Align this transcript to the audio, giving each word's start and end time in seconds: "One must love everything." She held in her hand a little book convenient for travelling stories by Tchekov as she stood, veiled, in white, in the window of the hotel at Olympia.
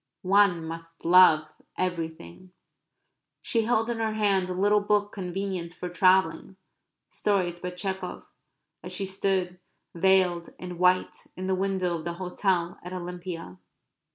"One 0.23 0.65
must 0.65 1.05
love 1.05 1.45
everything." 1.77 2.53
She 3.43 3.65
held 3.65 3.87
in 3.87 3.99
her 3.99 4.13
hand 4.13 4.49
a 4.49 4.53
little 4.55 4.79
book 4.79 5.11
convenient 5.11 5.73
for 5.73 5.89
travelling 5.89 6.55
stories 7.11 7.59
by 7.59 7.69
Tchekov 7.69 8.25
as 8.81 8.91
she 8.93 9.05
stood, 9.05 9.59
veiled, 9.93 10.49
in 10.57 10.79
white, 10.79 11.27
in 11.37 11.45
the 11.45 11.53
window 11.53 11.95
of 11.99 12.05
the 12.05 12.13
hotel 12.13 12.79
at 12.81 12.93
Olympia. 12.93 13.59